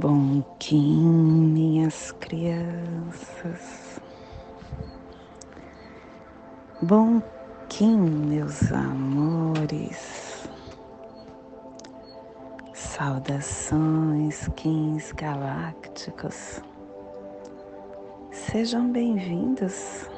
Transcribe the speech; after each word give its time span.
Bom 0.00 0.42
Kim, 0.58 1.52
minhas 1.52 2.10
crianças. 2.12 4.00
Bom 6.80 7.20
Kim, 7.68 7.98
meus 7.98 8.72
amores. 8.72 10.48
Saudações, 12.72 14.48
Kins 14.56 15.12
galácticos. 15.12 16.62
Sejam 18.30 18.90
bem-vindos 18.90 20.08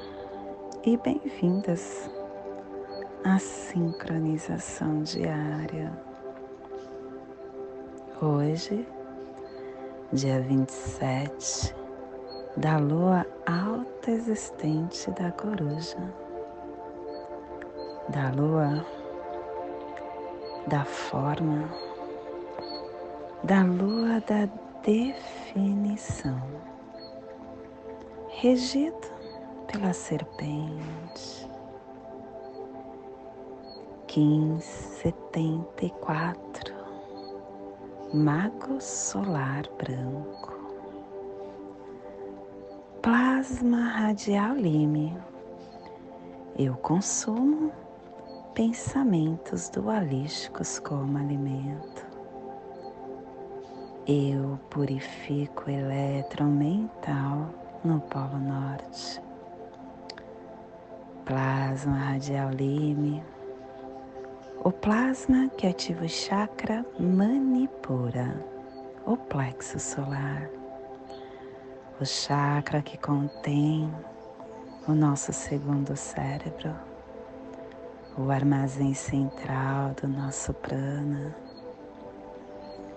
e 0.86 0.96
bem-vindas 0.96 2.08
à 3.24 3.36
sincronização 3.40 5.02
diária. 5.02 5.92
Hoje, 8.20 8.86
dia 10.12 10.40
27 10.42 11.74
da 12.58 12.76
lua 12.76 13.24
alta 13.46 14.10
existente 14.10 15.10
da 15.12 15.32
coruja, 15.32 15.96
da 18.10 18.30
lua 18.30 18.84
da 20.66 20.84
forma, 20.84 21.66
da 23.42 23.62
lua 23.62 24.20
da 24.20 24.46
definição, 24.82 26.42
regido 28.28 29.10
pela 29.66 29.94
serpente. 29.94 31.50
1574 34.14 36.81
Mago 38.14 38.78
Solar 38.78 39.66
Branco. 39.78 40.52
Plasma 43.00 43.88
Radial 43.88 44.54
Lime. 44.54 45.16
Eu 46.58 46.74
consumo 46.76 47.72
pensamentos 48.52 49.70
dualísticos 49.70 50.78
como 50.78 51.16
alimento. 51.16 52.06
Eu 54.06 54.60
purifico 54.68 55.64
o 55.68 55.70
elétron 55.70 56.50
mental 56.50 57.48
no 57.82 57.98
Polo 57.98 58.36
Norte. 58.36 59.22
Plasma 61.24 61.96
Radial 61.96 62.50
Lime 62.50 63.31
o 64.64 64.70
plasma 64.70 65.48
que 65.58 65.66
ativa 65.66 66.04
o 66.04 66.08
chakra 66.08 66.86
Manipura, 66.96 68.32
o 69.04 69.16
plexo 69.16 69.80
solar. 69.80 70.48
O 72.00 72.04
chakra 72.04 72.80
que 72.80 72.96
contém 72.96 73.92
o 74.86 74.92
nosso 74.92 75.32
segundo 75.32 75.96
cérebro, 75.96 76.72
o 78.16 78.30
armazém 78.30 78.94
central 78.94 79.94
do 80.00 80.06
nosso 80.06 80.54
prana. 80.54 81.34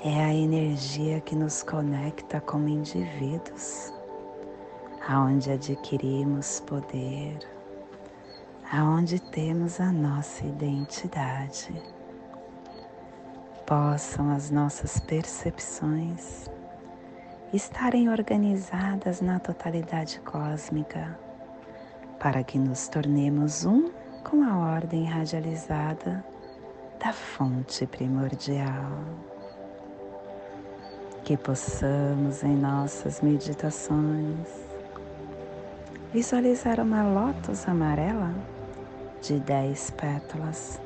É 0.01 0.23
a 0.23 0.34
energia 0.35 1.19
que 1.22 1.35
nos 1.35 1.63
conecta 1.63 2.40
como 2.41 2.67
indivíduos, 2.67 3.91
aonde 5.07 5.51
adquirimos 5.51 6.59
poder, 6.59 7.54
aonde 8.72 9.20
temos 9.20 9.80
a 9.80 9.92
nossa 9.92 10.46
identidade. 10.46 11.74
Possam 13.66 14.31
as 14.31 14.50
nossas 14.50 15.00
percepções 15.00 16.50
estarem 17.53 18.09
organizadas 18.09 19.22
na 19.22 19.40
totalidade 19.40 20.20
cósmica, 20.22 21.18
para 22.20 22.44
que 22.44 22.58
nos 22.58 22.88
tornemos 22.88 23.66
um 23.66 23.92
com 24.24 24.44
a 24.44 24.58
ordem 24.76 25.06
radializada 25.06 26.24
da 27.03 27.14
fonte 27.14 27.86
primordial. 27.86 28.92
Que 31.24 31.38
possamos 31.38 32.44
em 32.44 32.56
nossas 32.56 33.22
meditações 33.22 34.66
visualizar 36.14 36.80
uma 36.80 37.03
lótus 37.03 37.68
amarela 37.68 38.54
de 39.28 39.40
dez 39.40 39.90
pétalas. 39.91 40.80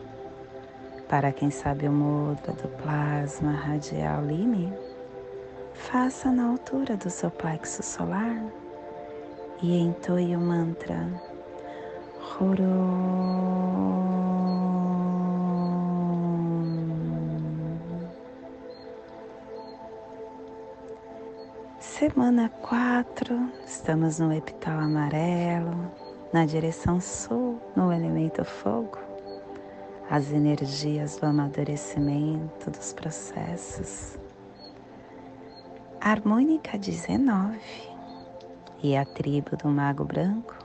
Para 1.10 1.32
quem 1.32 1.52
sabe 1.52 1.88
o 1.90 1.92
mudra 1.92 2.54
do 2.54 2.70
plasma 2.82 3.52
radial 3.52 4.24
Lime, 4.24 4.72
faça 5.74 6.32
na 6.32 6.48
altura 6.48 6.96
do 6.96 7.10
seu 7.10 7.30
plexo 7.30 7.84
solar 7.84 8.42
e 9.62 9.78
entoie 9.78 10.36
o 10.36 10.40
mantra 10.40 11.06
Horo. 12.40 12.64
Semana 21.80 22.50
4, 22.62 23.52
estamos 23.66 24.20
no 24.20 24.32
epital 24.32 24.80
amarelo, 24.80 25.92
na 26.32 26.46
direção 26.46 27.02
sul, 27.02 27.60
no 27.76 27.92
elemento 27.92 28.46
fogo, 28.46 29.00
as 30.10 30.32
energias 30.32 31.18
do 31.18 31.26
amadurecimento 31.26 32.70
dos 32.70 32.94
processos. 32.94 34.18
Harmônica 36.00 36.78
19 36.78 37.60
e 38.82 38.96
a 38.96 39.04
tribo 39.06 39.58
do 39.58 39.70
Mago 39.70 40.06
Branco, 40.06 40.56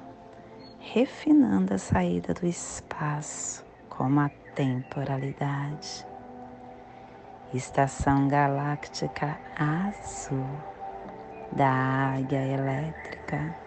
refinando 0.79 1.75
a 1.75 1.79
saída 1.79 2.35
do 2.35 2.47
espaço 2.47 3.65
como 3.89 4.21
a 4.21 4.29
temporalidade. 4.55 6.07
Estação 7.53 8.29
galáctica 8.29 9.39
azul 9.57 10.47
da 11.53 11.71
águia 12.17 12.45
elétrica 12.45 13.64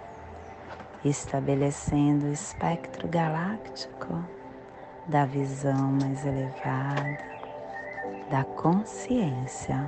estabelecendo 1.09 2.27
o 2.27 2.31
espectro 2.31 3.07
galáctico 3.07 4.23
da 5.07 5.25
visão 5.25 5.91
mais 5.91 6.25
elevada, 6.25 7.17
da 8.29 8.43
consciência. 8.43 9.87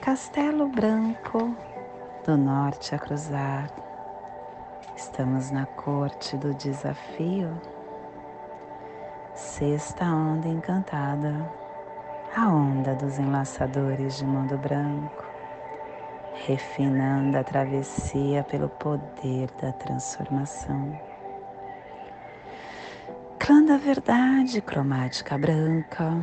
Castelo 0.00 0.68
Branco, 0.68 1.56
do 2.24 2.36
norte 2.36 2.94
a 2.94 2.98
cruzar. 2.98 3.70
Estamos 4.96 5.50
na 5.50 5.66
corte 5.66 6.36
do 6.36 6.54
desafio. 6.54 7.60
Sexta 9.34 10.04
onda 10.04 10.48
encantada, 10.48 11.50
a 12.34 12.48
onda 12.48 12.94
dos 12.94 13.18
enlaçadores 13.18 14.16
de 14.16 14.24
mundo 14.24 14.56
branco 14.56 15.25
refinando 16.44 17.38
a 17.38 17.44
travessia 17.44 18.44
pelo 18.44 18.68
poder 18.68 19.48
da 19.60 19.72
transformação. 19.72 20.98
Clã 23.38 23.64
da 23.64 23.76
Verdade 23.76 24.60
cromática 24.60 25.38
branca 25.38 26.22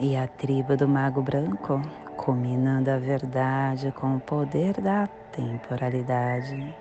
e 0.00 0.16
a 0.16 0.26
tribo 0.26 0.76
do 0.76 0.88
Mago 0.88 1.22
Branco, 1.22 1.80
combinando 2.16 2.90
a 2.90 2.98
verdade 2.98 3.92
com 3.92 4.16
o 4.16 4.20
poder 4.20 4.80
da 4.80 5.06
temporalidade. 5.30 6.74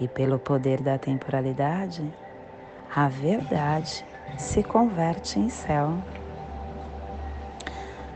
E 0.00 0.08
pelo 0.08 0.38
poder 0.38 0.80
da 0.80 0.98
temporalidade, 0.98 2.02
a 2.94 3.08
verdade 3.08 4.04
se 4.38 4.62
converte 4.62 5.38
em 5.38 5.50
céu. 5.50 5.94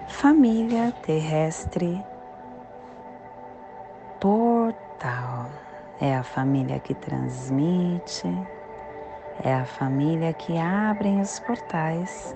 Família 0.09 0.93
terrestre 1.03 2.03
É 6.01 6.17
a 6.17 6.23
família 6.23 6.81
que 6.81 6.95
transmite, 6.95 8.27
é 9.43 9.55
a 9.55 9.65
família 9.67 10.33
que 10.33 10.59
abre 10.59 11.21
os 11.21 11.39
portais, 11.41 12.35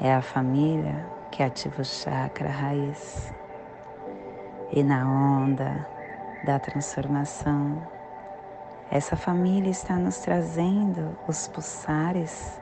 é 0.00 0.14
a 0.14 0.22
família 0.22 1.06
que 1.30 1.42
ativa 1.42 1.82
o 1.82 1.84
chakra 1.84 2.48
raiz. 2.48 3.34
E 4.72 4.82
na 4.82 5.06
onda 5.06 5.86
da 6.42 6.58
transformação, 6.58 7.82
essa 8.90 9.14
família 9.14 9.70
está 9.70 9.96
nos 9.96 10.18
trazendo 10.20 11.16
os 11.28 11.48
pulsares 11.48 12.60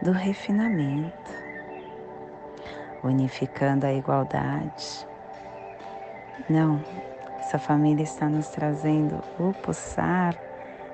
do 0.00 0.12
refinamento, 0.12 1.32
unificando 3.04 3.86
a 3.86 3.92
igualdade. 3.92 5.06
Não, 6.48 6.82
essa 7.48 7.58
família 7.58 8.02
está 8.02 8.28
nos 8.28 8.48
trazendo 8.48 9.24
o 9.38 9.54
pulsar 9.54 10.38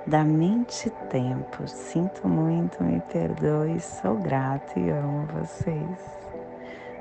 da 0.07 0.23
mente-tempo. 0.23 1.67
Sinto 1.67 2.29
muito, 2.29 2.81
me 2.81 3.01
perdoe, 3.13 3.81
sou 3.81 4.15
grato 4.19 4.79
e 4.79 4.89
amo 4.89 5.27
vocês. 5.33 5.99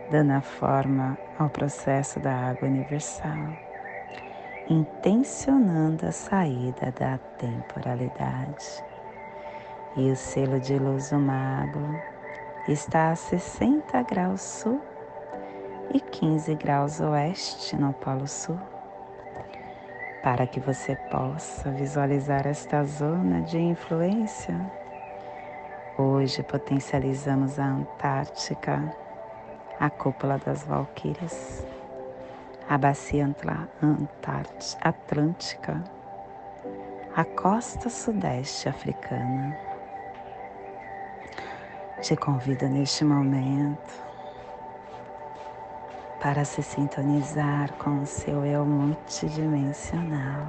dando 0.10 0.32
a 0.32 0.42
forma 0.42 1.16
ao 1.38 1.50
processo 1.50 2.20
da 2.20 2.34
água 2.34 2.68
universal, 2.68 3.56
intencionando 4.68 6.08
a 6.08 6.12
saída 6.12 6.92
da 7.00 7.20
temporalidade. 7.38 8.84
E 9.96 10.10
o 10.10 10.16
selo 10.16 10.60
de 10.60 10.80
luz 10.80 11.12
do 11.12 11.20
mago 11.20 11.96
está 12.68 13.12
a 13.12 13.16
60 13.16 14.02
graus 14.02 14.42
sul 14.42 14.82
e 15.94 16.00
15 16.00 16.56
graus 16.56 17.00
oeste 17.00 17.76
no 17.76 17.94
Polo 17.94 18.28
Sul. 18.28 18.73
Para 20.24 20.48
que 20.48 20.62
você 20.62 20.96
possa 21.12 21.70
visualizar 21.70 22.48
esta 22.48 22.82
zona 22.86 23.42
de 23.42 23.60
influência, 23.60 24.58
hoje 25.98 26.42
potencializamos 26.44 27.60
a 27.60 27.66
Antártica, 27.66 28.96
a 29.78 29.90
cúpula 29.90 30.38
das 30.38 30.64
Valquírias, 30.64 31.68
a 32.70 32.78
bacia 32.78 33.30
Atlântica, 34.82 35.84
a 37.14 37.26
costa 37.26 37.90
sudeste 37.90 38.70
africana. 38.70 39.58
Te 42.02 42.16
convido 42.16 42.70
neste 42.70 43.04
momento 43.04 44.13
para 46.24 46.46
se 46.46 46.64
sintonizar 46.64 47.74
com 47.74 48.02
o 48.02 48.06
seu 48.06 48.46
eu 48.46 48.66
multidimensional 48.66 50.48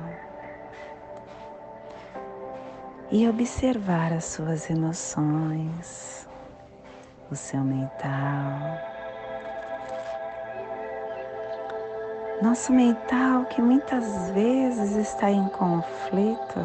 e 3.10 3.28
observar 3.28 4.12
as 4.12 4.24
suas 4.24 4.70
emoções, 4.70 6.28
o 7.28 7.34
seu 7.34 7.60
mental. 7.62 8.78
Nosso 12.40 12.72
mental 12.72 13.44
que 13.46 13.60
muitas 13.60 14.30
vezes 14.30 14.94
está 14.94 15.28
em 15.28 15.48
conflito, 15.48 16.60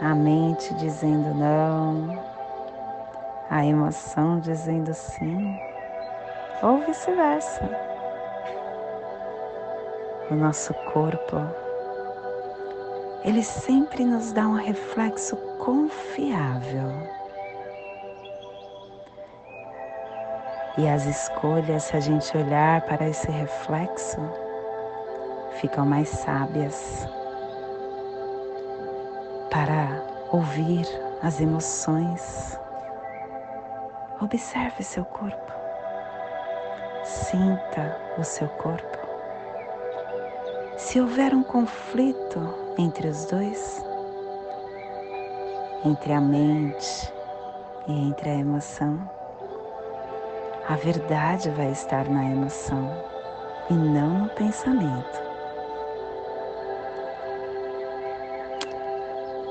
a 0.00 0.14
mente 0.14 0.72
dizendo 0.74 1.34
não, 1.34 2.16
a 3.50 3.66
emoção 3.66 4.38
dizendo 4.38 4.94
sim 4.94 5.73
ou 6.62 6.78
vice-versa. 6.80 7.68
O 10.30 10.34
nosso 10.34 10.72
corpo, 10.92 11.36
ele 13.24 13.42
sempre 13.42 14.04
nos 14.04 14.32
dá 14.32 14.46
um 14.46 14.54
reflexo 14.54 15.36
confiável. 15.58 16.90
E 20.76 20.88
as 20.88 21.06
escolhas, 21.06 21.84
se 21.84 21.96
a 21.96 22.00
gente 22.00 22.36
olhar 22.36 22.80
para 22.82 23.08
esse 23.08 23.30
reflexo, 23.30 24.18
ficam 25.60 25.86
mais 25.86 26.08
sábias 26.08 27.06
para 29.50 30.02
ouvir 30.32 30.84
as 31.22 31.40
emoções. 31.40 32.58
Observe 34.20 34.82
seu 34.82 35.04
corpo. 35.04 35.53
Sinta 37.14 37.96
o 38.18 38.24
seu 38.24 38.48
corpo. 38.48 38.98
Se 40.76 41.00
houver 41.00 41.32
um 41.32 41.44
conflito 41.44 42.74
entre 42.76 43.06
os 43.06 43.24
dois, 43.26 43.86
entre 45.84 46.12
a 46.12 46.20
mente 46.20 47.12
e 47.86 48.08
entre 48.08 48.30
a 48.30 48.34
emoção, 48.34 49.08
a 50.68 50.74
verdade 50.74 51.50
vai 51.50 51.70
estar 51.70 52.08
na 52.08 52.24
emoção 52.24 52.90
e 53.70 53.74
não 53.74 54.18
no 54.18 54.28
pensamento. 54.30 55.22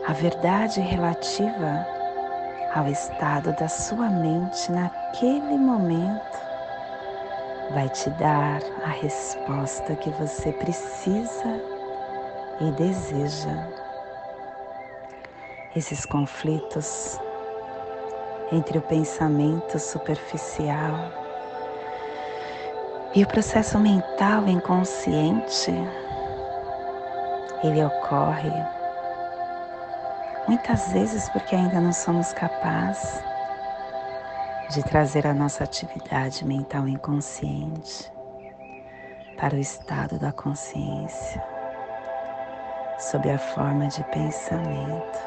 A 0.06 0.12
verdade 0.12 0.81
relativa 0.81 1.88
ao 2.75 2.89
estado 2.89 3.54
da 3.54 3.69
sua 3.69 4.09
mente 4.09 4.69
naquele 4.69 5.57
momento 5.57 6.53
vai 7.74 7.90
te 7.90 8.10
dar 8.12 8.62
a 8.84 8.90
resposta 8.90 9.96
que 9.96 10.12
você 10.12 10.52
precisa 10.54 11.60
e 12.62 12.72
deseja. 12.72 13.68
Esses 15.75 16.06
conflitos 16.06 17.20
entre 18.52 18.78
o 18.78 18.81
pensamento 18.84 19.80
superficial 19.80 20.94
e 23.16 23.24
o 23.24 23.28
processo 23.28 23.80
mental 23.80 24.48
inconsciente, 24.48 25.72
ele 27.64 27.84
ocorre 27.84 28.52
muitas 30.48 30.92
vezes 30.92 31.28
porque 31.30 31.56
ainda 31.56 31.81
não 31.81 31.92
somos 31.92 32.31
capazes 32.34 33.32
de 34.74 34.81
trazer 34.81 35.28
a 35.28 35.36
nossa 35.36 35.64
atividade 35.64 36.44
mental 36.44 36.88
inconsciente 36.88 38.12
para 39.38 39.56
o 39.56 39.60
estado 39.60 40.18
da 40.18 40.31
consciência, 40.31 41.44
sob 42.98 43.30
a 43.30 43.38
forma 43.38 43.88
de 43.88 44.04
pensamento. 44.06 45.20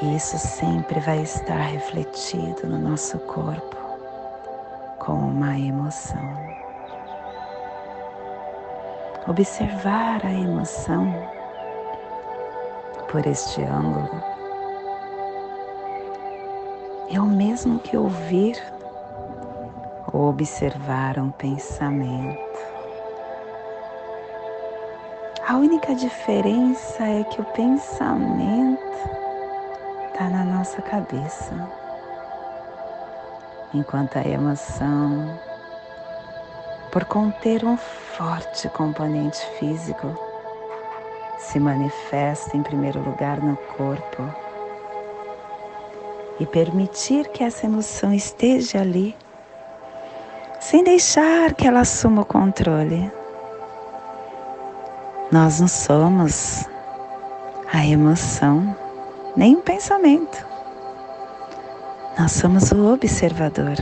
E 0.00 0.14
isso 0.14 0.38
sempre 0.38 1.00
vai 1.00 1.22
estar 1.22 1.58
refletido 1.58 2.68
no 2.68 2.78
nosso 2.78 3.18
corpo 3.20 3.76
como 5.00 5.26
uma 5.26 5.58
emoção. 5.58 6.22
Observar 9.26 10.24
a 10.24 10.32
emoção 10.32 11.12
por 13.08 13.26
este 13.26 13.60
ângulo 13.62 14.29
é 17.12 17.20
o 17.20 17.26
mesmo 17.26 17.80
que 17.80 17.96
ouvir 17.96 18.56
ou 20.12 20.28
observar 20.28 21.18
um 21.18 21.30
pensamento. 21.30 22.38
A 25.46 25.56
única 25.56 25.94
diferença 25.94 27.02
é 27.02 27.24
que 27.24 27.40
o 27.40 27.44
pensamento 27.46 28.80
está 30.06 30.28
na 30.28 30.44
nossa 30.44 30.80
cabeça, 30.82 31.68
enquanto 33.74 34.16
a 34.16 34.22
emoção, 34.22 35.36
por 36.92 37.04
conter 37.06 37.64
um 37.64 37.76
forte 37.76 38.68
componente 38.68 39.44
físico, 39.58 40.14
se 41.38 41.58
manifesta 41.58 42.56
em 42.56 42.62
primeiro 42.62 43.00
lugar 43.02 43.40
no 43.40 43.56
corpo 43.56 44.49
e 46.40 46.46
permitir 46.46 47.28
que 47.28 47.44
essa 47.44 47.66
emoção 47.66 48.14
esteja 48.14 48.80
ali, 48.80 49.14
sem 50.58 50.82
deixar 50.82 51.52
que 51.52 51.66
ela 51.66 51.80
assuma 51.80 52.22
o 52.22 52.24
controle. 52.24 53.12
Nós 55.30 55.60
não 55.60 55.68
somos 55.68 56.64
a 57.70 57.86
emoção, 57.86 58.74
nem 59.36 59.54
o 59.54 59.60
pensamento. 59.60 60.44
Nós 62.18 62.32
somos 62.32 62.72
o 62.72 62.92
observador, 62.92 63.76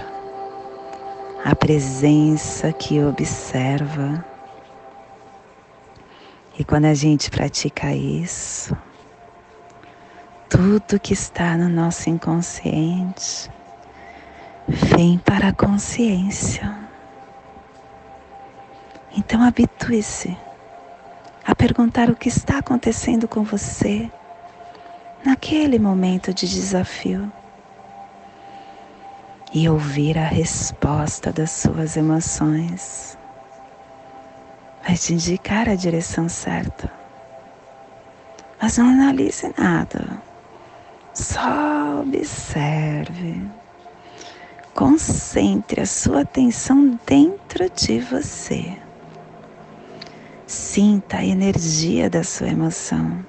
a 1.44 1.54
presença 1.54 2.72
que 2.72 3.02
observa. 3.02 4.24
E 6.58 6.64
quando 6.64 6.86
a 6.86 6.94
gente 6.94 7.30
pratica 7.30 7.92
isso, 7.94 8.76
tudo 10.49 10.99
que 10.99 11.12
está 11.12 11.57
no 11.57 11.69
nosso 11.69 12.09
inconsciente 12.09 13.50
vem 14.67 15.19
para 15.19 15.49
a 15.49 15.52
consciência. 15.52 16.75
Então 19.17 19.43
habitue-se 19.43 20.37
a 21.45 21.55
perguntar 21.55 22.09
o 22.09 22.17
que 22.17 22.28
está 22.28 22.59
acontecendo 22.59 23.28
com 23.28 23.43
você 23.43 24.11
naquele 25.25 25.78
momento 25.78 26.33
de 26.33 26.49
desafio 26.49 27.31
e 29.52 29.69
ouvir 29.69 30.19
a 30.19 30.26
resposta 30.26 31.33
das 31.33 31.50
suas 31.50 31.97
emoções. 31.97 33.19
Vai 34.83 34.97
te 34.97 35.12
indicar 35.12 35.69
a 35.69 35.75
direção 35.75 36.28
certa. 36.28 36.90
Mas 38.61 38.76
não 38.76 38.88
analise 38.88 39.52
nada. 39.57 40.27
Só 41.18 42.00
observe. 42.00 43.42
Concentre 44.72 45.80
a 45.80 45.87
sua 45.87 46.20
atenção 46.20 46.96
dentro 47.04 47.68
de 47.70 47.98
você. 47.98 48.76
Sinta 50.46 51.16
a 51.16 51.25
energia 51.25 52.08
da 52.08 52.22
sua 52.22 52.46
emoção. 52.46 53.26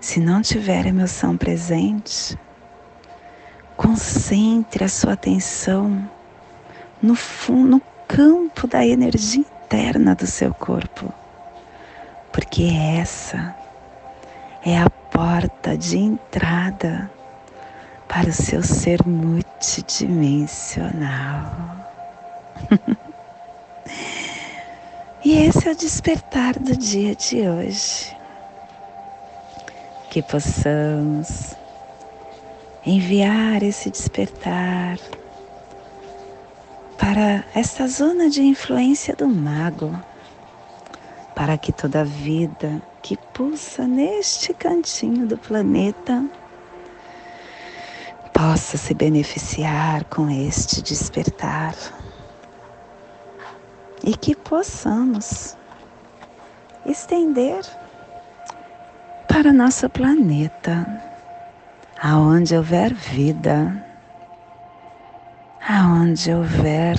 Se 0.00 0.20
não 0.20 0.40
tiver 0.40 0.86
emoção 0.86 1.36
presente, 1.36 2.38
Concentre 3.76 4.84
a 4.84 4.88
sua 4.88 5.14
atenção 5.14 6.08
no, 7.02 7.16
fundo, 7.16 7.68
no 7.68 7.82
campo 8.06 8.68
da 8.68 8.86
energia 8.86 9.40
interna 9.40 10.14
do 10.14 10.26
seu 10.28 10.54
corpo, 10.54 11.12
porque 12.32 12.62
essa 12.96 13.56
é 14.64 14.78
a 14.78 14.88
porta 14.88 15.76
de 15.76 15.98
entrada 15.98 17.10
para 18.08 18.28
o 18.28 18.32
seu 18.32 18.62
ser 18.62 19.04
multidimensional. 19.04 21.50
e 25.24 25.38
esse 25.38 25.68
é 25.68 25.72
o 25.72 25.76
despertar 25.76 26.56
do 26.58 26.76
dia 26.76 27.16
de 27.16 27.48
hoje. 27.48 28.16
Que 30.10 30.22
possamos 30.22 31.56
enviar 32.84 33.62
esse 33.62 33.88
despertar 33.90 34.98
para 36.98 37.44
esta 37.54 37.86
zona 37.88 38.28
de 38.28 38.42
influência 38.42 39.16
do 39.16 39.26
mago, 39.26 39.98
para 41.34 41.56
que 41.58 41.72
toda 41.72 42.04
vida 42.04 42.82
que 43.02 43.16
pulsa 43.34 43.86
neste 43.86 44.54
cantinho 44.54 45.26
do 45.26 45.36
planeta 45.36 46.24
possa 48.32 48.76
se 48.76 48.94
beneficiar 48.94 50.04
com 50.04 50.30
este 50.30 50.80
despertar. 50.80 51.74
E 54.04 54.16
que 54.16 54.34
possamos 54.34 55.56
estender 56.86 57.64
para 59.28 59.52
nosso 59.52 59.88
planeta, 59.88 60.86
aonde 62.00 62.56
houver 62.56 62.92
vida 62.92 63.92
aonde 65.68 66.32
houver 66.32 66.96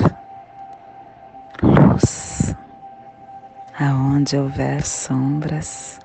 aonde 3.84 4.38
houver 4.38 4.82
sombras, 4.86 6.00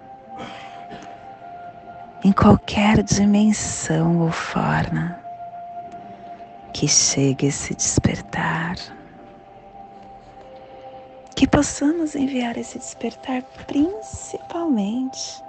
em 2.24 2.32
qualquer 2.32 3.02
dimensão 3.02 4.18
ou 4.20 4.32
forma 4.32 5.16
que 6.72 6.88
chegue 6.88 7.46
esse 7.46 7.74
despertar, 7.74 8.74
que 11.36 11.46
possamos 11.46 12.16
enviar 12.16 12.58
esse 12.58 12.78
despertar 12.78 13.42
principalmente 13.66 15.42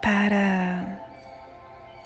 para 0.00 0.98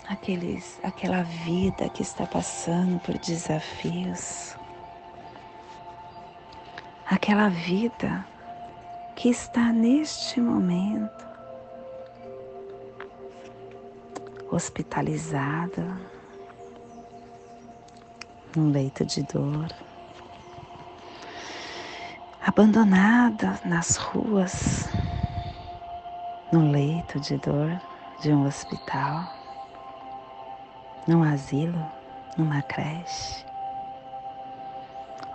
aqueles, 0.08 0.78
aquela 0.82 1.22
vida 1.22 1.88
que 1.90 2.02
está 2.02 2.26
passando 2.26 2.98
por 3.00 3.16
desafios, 3.18 4.56
aquela 7.08 7.48
vida 7.48 8.26
que 9.14 9.28
está 9.28 9.72
neste 9.72 10.40
momento 10.40 11.24
hospitalizada 14.50 15.86
num 18.56 18.70
leito 18.70 19.04
de 19.04 19.22
dor, 19.24 19.68
abandonada 22.40 23.60
nas 23.64 23.96
ruas, 23.96 24.88
no 26.50 26.70
leito 26.70 27.20
de 27.20 27.36
dor 27.36 27.80
de 28.20 28.32
um 28.32 28.46
hospital 28.46 29.30
num 31.06 31.22
asilo, 31.22 31.86
numa 32.36 32.62
creche, 32.62 33.44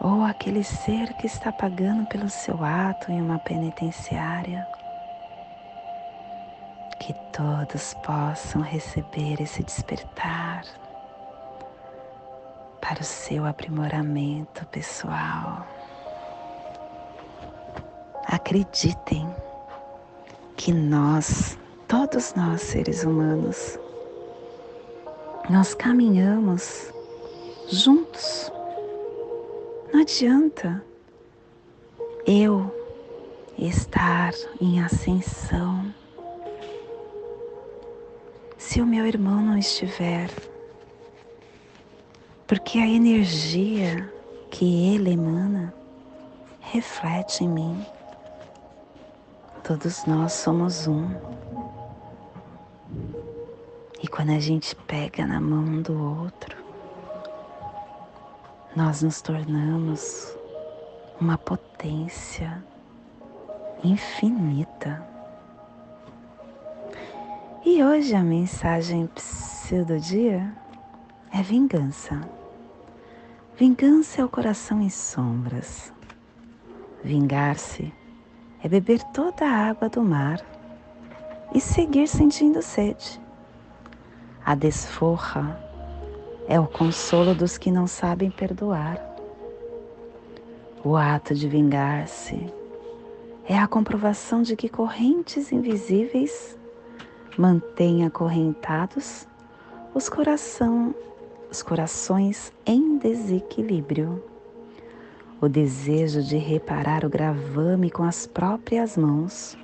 ou 0.04 0.24
aquele 0.24 0.64
ser 0.64 1.14
que 1.14 1.28
está 1.28 1.52
pagando 1.52 2.08
pelo 2.08 2.28
seu 2.28 2.64
ato 2.64 3.12
em 3.12 3.22
uma 3.22 3.38
penitenciária. 3.38 4.68
Que 7.00 7.14
todos 7.32 7.94
possam 8.04 8.62
receber 8.62 9.40
esse 9.40 9.62
despertar 9.64 10.64
para 12.82 13.02
o 13.02 13.04
seu 13.04 13.46
aprimoramento 13.46 14.66
pessoal. 14.68 15.68
Acreditem 18.26 19.30
que 20.58 20.74
nós, 20.74 21.58
todos 21.88 22.34
nós 22.34 22.62
seres 22.62 23.04
humanos, 23.04 23.78
nós 25.48 25.76
caminhamos 25.76 26.92
juntos. 27.68 28.52
Não 29.92 30.02
adianta 30.02 30.84
eu 32.26 32.74
estar 33.58 34.34
em 34.60 34.82
ascensão 34.82 35.94
se 38.58 38.82
o 38.82 38.86
meu 38.86 39.06
irmão 39.06 39.42
não 39.42 39.58
estiver, 39.58 40.30
porque 42.48 42.80
a 42.80 42.88
energia 42.88 44.10
que 44.50 44.94
ele 44.94 45.12
emana 45.12 45.74
reflete 46.60 47.44
em 47.44 47.50
mim. 47.50 47.86
Todos 49.64 50.06
nós 50.06 50.32
somos 50.34 50.88
um. 50.88 51.10
E 54.02 54.08
quando 54.08 54.32
a 54.32 54.40
gente 54.40 54.76
pega 54.76 55.26
na 55.26 55.40
mão 55.40 55.82
do 55.82 56.22
outro, 56.22 56.61
nós 58.76 59.02
nos 59.02 59.22
tornamos 59.22 60.34
uma 61.20 61.38
potência 61.38 62.64
infinita. 63.84 65.06
E 67.66 67.84
hoje 67.84 68.16
a 68.16 68.24
mensagem 68.24 69.10
do 69.86 70.00
dia 70.00 70.56
é 71.34 71.42
vingança. 71.42 72.22
Vingança 73.58 74.22
é 74.22 74.26
o 74.26 74.30
coração 74.30 74.82
em 74.82 74.90
sombras. 74.90 75.94
Vingar-se 77.04 77.94
é 78.64 78.70
beber 78.70 79.04
toda 79.14 79.46
a 79.46 79.70
água 79.70 79.90
do 79.90 80.02
mar 80.02 80.42
e 81.54 81.60
seguir 81.60 82.08
sentindo 82.08 82.62
sede. 82.62 83.20
A 84.46 84.56
desforra 84.56 85.71
é 86.48 86.60
o 86.60 86.68
consolo 86.68 87.34
dos 87.34 87.58
que 87.58 87.72
não 87.72 87.88
sabem 87.88 88.30
perdoar. 88.30 89.00
O 90.84 90.96
ato 90.96 91.36
de 91.36 91.48
vingar-se 91.48 92.52
é 93.48 93.58
a 93.58 93.68
comprovação 93.68 94.42
de 94.42 94.56
que 94.56 94.70
correntes 94.70 95.52
invisíveis 95.52 96.58
mantêm 97.38 98.06
acorrentados 98.06 99.28
os, 99.94 100.10
coração, 100.10 100.96
os 101.50 101.62
corações 101.62 102.52
em 102.66 102.98
desequilíbrio. 102.98 104.24
O 105.40 105.48
desejo 105.50 106.22
de 106.22 106.38
reparar 106.38 107.04
o 107.04 107.10
gravame 107.10 107.90
com 107.90 108.04
as 108.04 108.28
próprias 108.28 108.96
mãos 108.96 109.58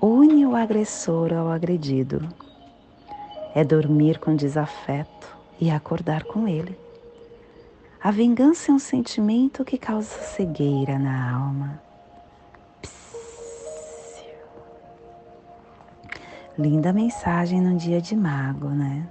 une 0.00 0.46
o 0.46 0.54
agressor 0.54 1.32
ao 1.32 1.48
agredido 1.48 2.28
é 3.54 3.64
dormir 3.64 4.18
com 4.18 4.36
desafeto 4.36 5.37
e 5.60 5.70
acordar 5.70 6.24
com 6.24 6.46
ele. 6.46 6.78
A 8.00 8.10
vingança 8.10 8.70
é 8.70 8.74
um 8.74 8.78
sentimento 8.78 9.64
que 9.64 9.76
causa 9.76 10.08
cegueira 10.08 10.98
na 10.98 11.32
alma. 11.32 11.82
Linda 16.56 16.92
mensagem 16.92 17.60
no 17.60 17.76
dia 17.76 18.00
de 18.00 18.16
mago, 18.16 18.68
né? 18.68 19.06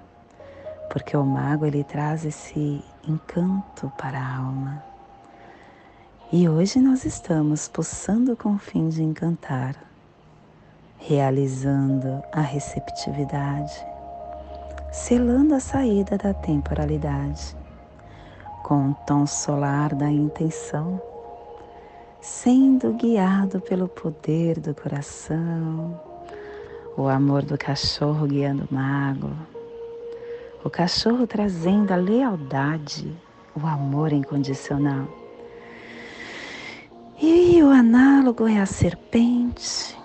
Porque 0.92 1.16
o 1.16 1.26
mago 1.26 1.66
ele 1.66 1.84
traz 1.84 2.26
esse 2.26 2.84
encanto 3.08 3.92
para 3.98 4.20
a 4.20 4.38
alma. 4.38 4.84
E 6.32 6.48
hoje 6.48 6.80
nós 6.80 7.06
estamos 7.06 7.68
pulsando 7.68 8.36
com 8.36 8.56
o 8.56 8.58
fim 8.58 8.90
de 8.90 9.04
encantar, 9.04 9.76
realizando 10.98 12.22
a 12.34 12.42
receptividade 12.42 13.97
selando 14.98 15.54
a 15.54 15.60
saída 15.60 16.18
da 16.18 16.34
temporalidade, 16.34 17.56
com 18.64 18.90
o 18.90 18.94
tom 19.06 19.28
solar 19.28 19.94
da 19.94 20.10
intenção, 20.10 21.00
sendo 22.20 22.92
guiado 22.94 23.62
pelo 23.62 23.88
poder 23.88 24.60
do 24.60 24.74
coração, 24.74 26.02
o 26.98 27.08
amor 27.08 27.44
do 27.44 27.58
cachorro 27.58 28.26
guiando 28.26 28.68
o 28.70 28.74
mago, 28.74 29.30
o 30.66 30.70
cachorro 30.70 31.28
trazendo 31.28 31.92
a 31.94 31.96
lealdade, 31.96 33.16
o 33.56 33.66
amor 33.66 34.12
incondicional. 34.12 35.08
E 37.22 37.62
o 37.62 37.70
análogo 37.70 38.48
é 38.48 38.60
a 38.60 38.66
serpente, 38.66 39.97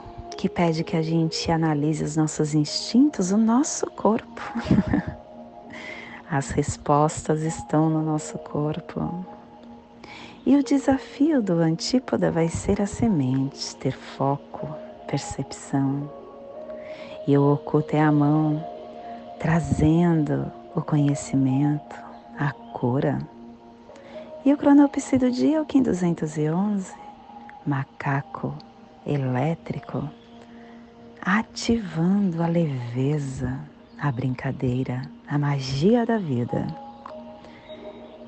que 0.42 0.48
pede 0.48 0.82
que 0.82 0.96
a 0.96 1.02
gente 1.02 1.52
analise 1.52 2.02
os 2.02 2.16
nossos 2.16 2.52
instintos, 2.52 3.30
o 3.30 3.36
nosso 3.36 3.86
corpo. 3.92 4.42
As 6.28 6.50
respostas 6.50 7.42
estão 7.42 7.88
no 7.88 8.02
nosso 8.02 8.36
corpo. 8.38 9.24
E 10.44 10.56
o 10.56 10.64
desafio 10.64 11.40
do 11.40 11.52
antípoda 11.60 12.32
vai 12.32 12.48
ser 12.48 12.82
a 12.82 12.86
semente, 12.86 13.76
ter 13.76 13.92
foco, 13.92 14.68
percepção. 15.06 16.10
E 17.24 17.38
o 17.38 17.52
oculto 17.52 17.94
é 17.94 18.00
a 18.00 18.10
mão, 18.10 18.66
trazendo 19.38 20.50
o 20.74 20.82
conhecimento, 20.82 21.94
a 22.36 22.50
cura. 22.50 23.20
E 24.44 24.52
o 24.52 24.56
cronopse 24.56 25.16
do 25.18 25.30
dia 25.30 25.58
é 25.58 25.60
o 25.60 25.64
Kim 25.64 25.84
211, 25.84 26.92
macaco 27.64 28.52
elétrico, 29.06 30.10
ativando 31.24 32.42
a 32.42 32.48
leveza, 32.48 33.60
a 33.96 34.10
brincadeira, 34.10 35.08
a 35.28 35.38
magia 35.38 36.04
da 36.04 36.18
vida. 36.18 36.66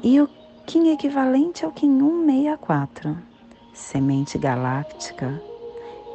E 0.00 0.20
o 0.20 0.28
Kim 0.64 0.92
equivalente 0.92 1.64
ao 1.64 1.72
Kim 1.72 1.98
164, 1.98 3.18
semente 3.74 4.38
galáctica, 4.38 5.42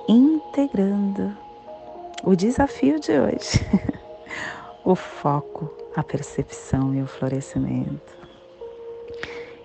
integrando 0.08 1.36
o 2.24 2.34
desafio 2.34 2.98
de 3.00 3.12
hoje, 3.12 3.60
o 4.86 4.96
foco, 4.96 5.70
a 5.98 6.02
percepção 6.02 6.96
e 6.96 7.02
o 7.02 7.08
florescimento. 7.08 8.18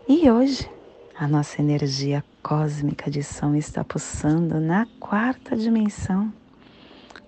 E 0.08 0.28
hoje, 0.28 0.68
a 1.14 1.28
nossa 1.28 1.62
energia 1.62 2.24
cósmica 2.42 3.08
de 3.08 3.22
som 3.22 3.54
está 3.54 3.84
pulsando 3.84 4.60
na 4.60 4.86
quarta 4.98 5.56
dimensão, 5.56 6.32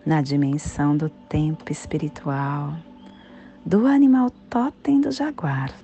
na 0.07 0.23
dimensão 0.23 0.97
do 0.97 1.11
tempo 1.11 1.73
espiritual, 1.73 2.77
do 3.65 3.89
animal 3.89 4.31
totem 4.49 5.01
do 5.01 5.11
jaguar 5.11 5.75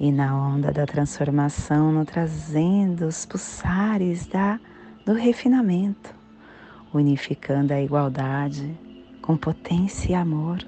e 0.00 0.10
na 0.10 0.36
onda 0.36 0.72
da 0.72 0.84
transformação, 0.84 1.92
no 1.92 2.04
trazendo 2.04 3.06
os 3.06 3.24
pulsares 3.24 4.26
da, 4.26 4.58
do 5.06 5.12
refinamento, 5.12 6.12
unificando 6.92 7.72
a 7.72 7.80
igualdade 7.80 8.76
com 9.22 9.36
potência 9.36 10.10
e 10.10 10.14
amor, 10.16 10.58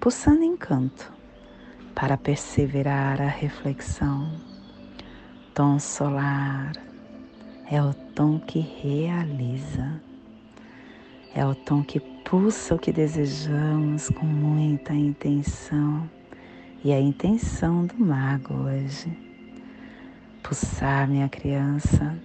pulsando 0.00 0.42
encanto 0.42 1.12
para 1.94 2.16
perseverar 2.16 3.20
a 3.20 3.28
reflexão. 3.28 4.32
Tom 5.54 5.78
solar 5.78 6.72
é 7.70 7.82
o 7.82 7.92
tom 7.92 8.38
que 8.38 8.60
realiza, 8.60 10.00
é 11.34 11.46
o 11.46 11.54
tom 11.54 11.82
que 11.82 11.98
pulsa 12.00 12.74
o 12.74 12.78
que 12.78 12.92
desejamos 12.92 14.10
com 14.10 14.26
muita 14.26 14.92
intenção 14.92 16.08
e 16.84 16.92
a 16.92 17.00
intenção 17.00 17.86
do 17.86 17.96
mago 17.98 18.54
hoje. 18.54 19.16
Pulsar, 20.42 21.08
minha 21.08 21.28
criança, 21.28 22.18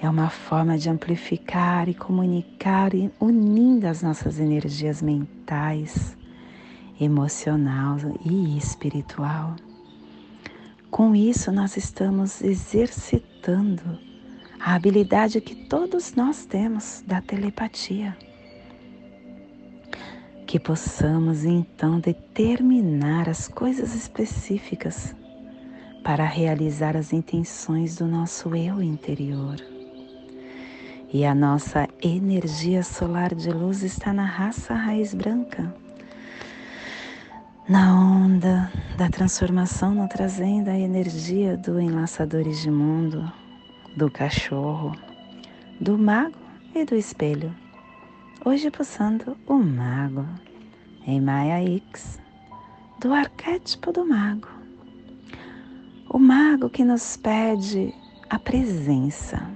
é 0.00 0.08
uma 0.08 0.30
forma 0.30 0.78
de 0.78 0.88
amplificar 0.88 1.88
e 1.88 1.94
comunicar, 1.94 2.92
unindo 3.18 3.86
as 3.86 4.02
nossas 4.02 4.38
energias 4.38 5.02
mentais, 5.02 6.16
emocional 7.00 7.96
e 8.24 8.56
espiritual. 8.56 9.56
Com 10.90 11.14
isso, 11.14 11.50
nós 11.50 11.76
estamos 11.76 12.40
exercitando 12.40 13.98
a 14.60 14.74
habilidade 14.74 15.40
que 15.40 15.54
todos 15.66 16.14
nós 16.14 16.44
temos 16.46 17.02
da 17.06 17.20
telepatia 17.20 18.16
que 20.48 20.58
possamos 20.58 21.44
então 21.44 22.00
determinar 22.00 23.28
as 23.28 23.46
coisas 23.46 23.94
específicas 23.94 25.14
para 26.02 26.24
realizar 26.24 26.96
as 26.96 27.12
intenções 27.12 27.96
do 27.96 28.06
nosso 28.06 28.56
eu 28.56 28.82
interior. 28.82 29.56
E 31.12 31.26
a 31.26 31.34
nossa 31.34 31.86
energia 32.02 32.82
solar 32.82 33.34
de 33.34 33.50
luz 33.50 33.82
está 33.82 34.10
na 34.10 34.24
raça 34.24 34.72
raiz 34.72 35.12
branca, 35.12 35.70
na 37.68 37.94
onda 37.94 38.72
da 38.96 39.10
transformação, 39.10 39.94
no 39.94 40.08
trazendo 40.08 40.70
a 40.70 40.78
energia 40.78 41.58
do 41.58 41.78
enlaçadores 41.78 42.62
de 42.62 42.70
mundo, 42.70 43.30
do 43.94 44.10
cachorro, 44.10 44.96
do 45.78 45.98
mago 45.98 46.38
e 46.74 46.86
do 46.86 46.94
espelho 46.94 47.54
Hoje 48.48 48.70
pulsando 48.70 49.36
o 49.46 49.56
mago 49.56 50.24
em 51.06 51.20
Maya 51.20 51.60
X, 51.62 52.18
do 52.98 53.12
arquétipo 53.12 53.92
do 53.92 54.06
mago. 54.06 54.48
O 56.08 56.18
mago 56.18 56.70
que 56.70 56.82
nos 56.82 57.14
pede 57.18 57.92
a 58.30 58.38
presença, 58.38 59.46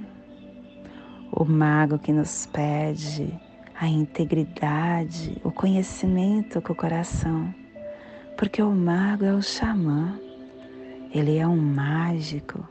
o 1.33 1.43
mago 1.43 1.99
que 1.99 2.13
nos 2.13 2.45
pede 2.45 3.33
a 3.81 3.89
integridade, 3.89 5.41
o 5.43 5.51
conhecimento 5.51 6.61
com 6.61 6.75
o 6.75 6.77
coração, 6.77 7.51
porque 8.37 8.61
o 8.61 8.73
mago 8.73 9.25
é 9.25 9.33
o 9.33 9.41
xamã, 9.41 10.21
ele 11.11 11.39
é 11.39 11.49
um 11.49 11.57
mágico, 11.57 12.69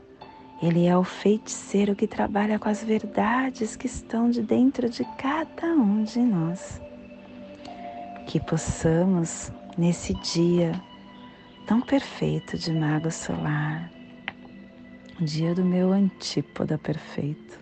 ele 0.62 0.86
é 0.86 0.96
o 0.96 1.02
feiticeiro 1.02 1.96
que 1.96 2.06
trabalha 2.06 2.56
com 2.56 2.68
as 2.68 2.84
verdades 2.84 3.74
que 3.74 3.86
estão 3.86 4.30
de 4.30 4.40
dentro 4.40 4.88
de 4.88 5.04
cada 5.18 5.66
um 5.66 6.04
de 6.04 6.20
nós. 6.20 6.80
Que 8.28 8.38
possamos, 8.38 9.50
nesse 9.76 10.14
dia 10.14 10.80
tão 11.66 11.80
perfeito 11.80 12.56
de 12.56 12.72
Mago 12.72 13.10
Solar, 13.10 13.90
o 15.20 15.24
dia 15.24 15.52
do 15.52 15.64
meu 15.64 15.92
antípoda 15.92 16.78
perfeito, 16.78 17.58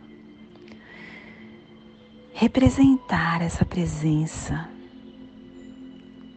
representar 2.34 3.40
essa 3.40 3.64
presença 3.64 4.68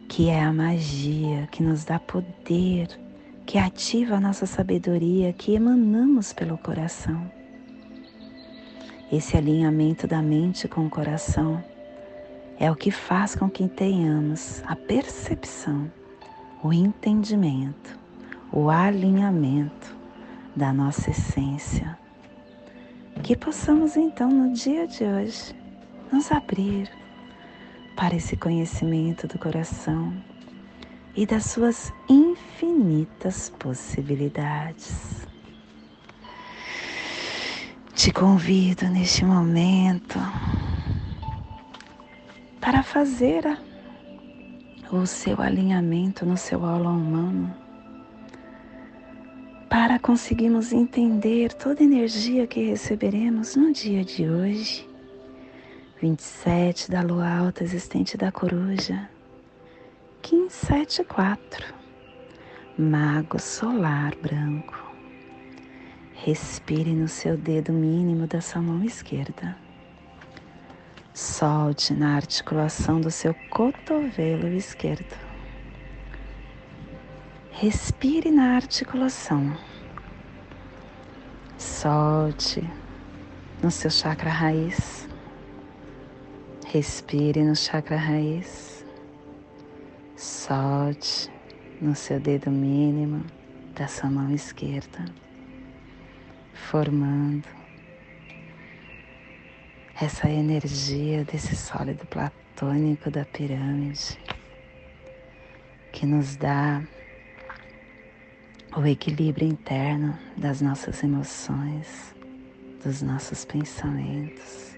que 0.08 0.30
é 0.30 0.42
a 0.42 0.52
magia 0.52 1.46
que 1.50 1.62
nos 1.62 1.84
dá 1.84 1.98
poder 1.98 3.03
que 3.46 3.58
ativa 3.58 4.16
a 4.16 4.20
nossa 4.20 4.46
sabedoria 4.46 5.32
que 5.32 5.54
emanamos 5.54 6.32
pelo 6.32 6.56
coração. 6.56 7.30
Esse 9.12 9.36
alinhamento 9.36 10.06
da 10.06 10.22
mente 10.22 10.66
com 10.66 10.86
o 10.86 10.90
coração 10.90 11.62
é 12.58 12.70
o 12.70 12.76
que 12.76 12.90
faz 12.90 13.34
com 13.34 13.50
que 13.50 13.68
tenhamos 13.68 14.62
a 14.66 14.74
percepção, 14.74 15.90
o 16.62 16.72
entendimento, 16.72 17.98
o 18.50 18.70
alinhamento 18.70 19.94
da 20.56 20.72
nossa 20.72 21.10
essência. 21.10 21.98
Que 23.22 23.36
possamos 23.36 23.96
então 23.96 24.30
no 24.30 24.52
dia 24.52 24.86
de 24.86 25.04
hoje 25.04 25.54
nos 26.10 26.32
abrir 26.32 26.90
para 27.94 28.16
esse 28.16 28.36
conhecimento 28.36 29.26
do 29.26 29.38
coração 29.38 30.12
e 31.16 31.24
das 31.24 31.44
suas 31.44 31.92
infinitas 32.08 33.50
possibilidades. 33.58 35.26
Te 37.94 38.12
convido 38.12 38.88
neste 38.88 39.24
momento 39.24 40.18
para 42.60 42.82
fazer 42.82 43.58
o 44.90 45.06
seu 45.06 45.40
alinhamento 45.40 46.26
no 46.26 46.36
seu 46.36 46.64
aula 46.64 46.90
humano, 46.90 47.54
para 49.68 49.98
conseguirmos 49.98 50.72
entender 50.72 51.52
toda 51.52 51.80
a 51.80 51.84
energia 51.84 52.46
que 52.46 52.64
receberemos 52.64 53.56
no 53.56 53.72
dia 53.72 54.04
de 54.04 54.28
hoje, 54.28 54.88
27 56.00 56.90
da 56.90 57.00
lua 57.00 57.28
alta 57.28 57.62
existente 57.62 58.16
da 58.16 58.30
coruja 58.30 59.08
1574, 60.24 61.74
Mago 62.78 63.38
Solar 63.38 64.16
Branco. 64.16 64.74
Respire 66.14 66.94
no 66.94 67.06
seu 67.06 67.36
dedo 67.36 67.74
mínimo 67.74 68.26
da 68.26 68.40
sua 68.40 68.62
mão 68.62 68.82
esquerda. 68.82 69.54
Solte 71.12 71.92
na 71.92 72.16
articulação 72.16 73.02
do 73.02 73.10
seu 73.10 73.34
cotovelo 73.50 74.48
esquerdo. 74.48 75.14
Respire 77.50 78.30
na 78.30 78.56
articulação. 78.56 79.54
Solte 81.58 82.66
no 83.62 83.70
seu 83.70 83.90
chakra 83.90 84.30
raiz. 84.30 85.06
Respire 86.64 87.42
no 87.42 87.54
chakra 87.54 87.98
raiz. 87.98 88.73
Solte 90.16 91.28
no 91.80 91.92
seu 91.96 92.20
dedo 92.20 92.48
mínimo 92.48 93.24
da 93.74 93.88
sua 93.88 94.08
mão 94.08 94.30
esquerda, 94.32 95.04
formando 96.52 97.48
essa 100.00 100.30
energia 100.30 101.24
desse 101.24 101.56
sólido 101.56 102.06
platônico 102.06 103.10
da 103.10 103.24
pirâmide 103.24 104.16
que 105.90 106.06
nos 106.06 106.36
dá 106.36 106.80
o 108.76 108.86
equilíbrio 108.86 109.48
interno 109.48 110.16
das 110.36 110.60
nossas 110.60 111.02
emoções, 111.02 112.14
dos 112.84 113.02
nossos 113.02 113.44
pensamentos. 113.44 114.76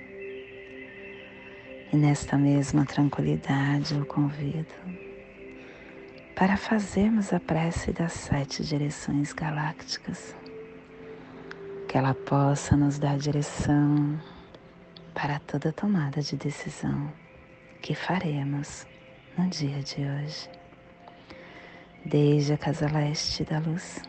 E 1.93 1.97
nesta 1.97 2.39
mesma 2.39 2.87
tranquilidade 2.87 3.95
eu 3.95 4.05
convido 4.07 5.06
para 6.37 6.59
fazermos 6.59 7.33
a 7.33 7.41
prece 7.41 7.93
das 7.93 8.13
sete 8.13 8.63
direções 8.63 9.33
galácticas, 9.33 10.37
que 11.89 11.97
ela 11.97 12.13
possa 12.13 12.77
nos 12.77 12.99
dar 12.99 13.17
direção 13.17 14.21
para 15.15 15.39
toda 15.39 15.73
tomada 15.73 16.21
de 16.21 16.37
decisão 16.37 17.11
que 17.81 17.95
faremos 17.95 18.87
no 19.39 19.49
dia 19.49 19.81
de 19.83 20.03
hoje. 20.03 20.51
Desde 22.05 22.53
a 22.53 22.59
casa 22.59 22.87
leste 22.87 23.43
da 23.43 23.59
luz, 23.59 24.03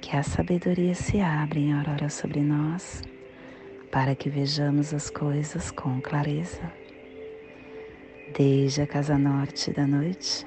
que 0.00 0.16
a 0.16 0.22
sabedoria 0.22 0.94
se 0.94 1.20
abre 1.20 1.58
em 1.58 1.72
aurora 1.72 2.08
sobre 2.08 2.40
nós, 2.40 3.02
para 3.90 4.14
que 4.14 4.30
vejamos 4.30 4.94
as 4.94 5.10
coisas 5.10 5.72
com 5.72 6.00
clareza. 6.00 6.72
Desde 8.32 8.82
a 8.82 8.86
casa 8.86 9.18
norte 9.18 9.72
da 9.72 9.86
noite, 9.86 10.46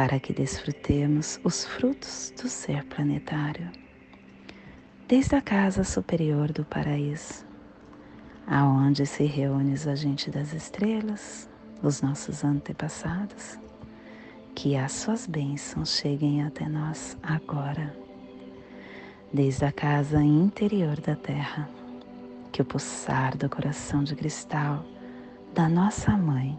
para 0.00 0.18
que 0.18 0.32
desfrutemos 0.32 1.38
os 1.44 1.66
frutos 1.66 2.32
do 2.40 2.48
ser 2.48 2.82
planetário. 2.86 3.70
Desde 5.06 5.36
a 5.36 5.42
casa 5.42 5.84
superior 5.84 6.50
do 6.50 6.64
paraíso, 6.64 7.44
aonde 8.46 9.04
se 9.04 9.24
reúne 9.24 9.74
os 9.74 9.86
agentes 9.86 10.32
das 10.32 10.54
estrelas, 10.54 11.50
os 11.82 12.00
nossos 12.00 12.42
antepassados, 12.42 13.58
que 14.54 14.74
as 14.74 14.92
suas 14.92 15.26
bênçãos 15.26 15.94
cheguem 15.94 16.44
até 16.44 16.66
nós 16.66 17.18
agora, 17.22 17.94
desde 19.30 19.66
a 19.66 19.72
casa 19.72 20.22
interior 20.22 20.98
da 20.98 21.14
terra, 21.14 21.68
que 22.50 22.62
o 22.62 22.64
pulsar 22.64 23.36
do 23.36 23.50
coração 23.50 24.02
de 24.02 24.16
cristal 24.16 24.82
da 25.52 25.68
nossa 25.68 26.16
mãe, 26.16 26.58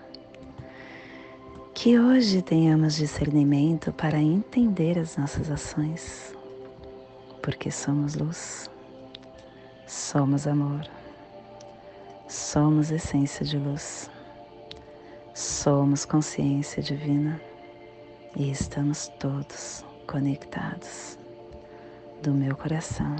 Que 1.81 1.97
hoje 1.97 2.43
tenhamos 2.43 2.93
discernimento 2.93 3.91
para 3.91 4.19
entender 4.19 4.99
as 4.99 5.17
nossas 5.17 5.49
ações, 5.49 6.31
porque 7.41 7.71
somos 7.71 8.13
luz, 8.13 8.69
somos 9.87 10.45
amor, 10.45 10.87
somos 12.29 12.91
essência 12.91 13.43
de 13.43 13.57
luz, 13.57 14.11
somos 15.33 16.05
consciência 16.05 16.83
divina 16.83 17.41
e 18.35 18.51
estamos 18.51 19.07
todos 19.19 19.83
conectados 20.05 21.17
do 22.21 22.31
meu 22.31 22.55
coração 22.55 23.15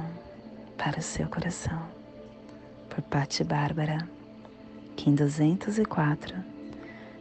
para 0.77 0.99
o 0.99 1.01
seu 1.01 1.27
coração. 1.27 1.81
Por 2.91 3.01
Patti 3.01 3.43
Bárbara, 3.43 4.07
Kim 4.95 5.15
204, 5.15 6.50